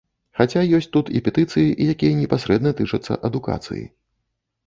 Хаця 0.37 0.61
ёсць 0.77 0.87
тут 0.95 1.09
і 1.17 1.19
петыцыі, 1.27 1.67
якія 1.93 2.17
непасрэдна 2.21 2.71
тычацца 2.79 3.19
адукацыі. 3.29 3.85